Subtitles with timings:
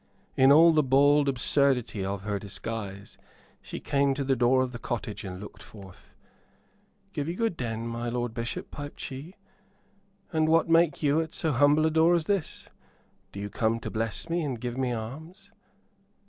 [0.35, 3.19] In all the bald absurdity of her disguise
[3.61, 6.15] she came to the door of the cottage and looked forth.
[7.13, 9.35] "Give you good den, my lord Bishop," piped she;
[10.33, 12.67] "and what make you at so humble a door as this?
[13.31, 15.51] Do you come to bless me and give me alms?"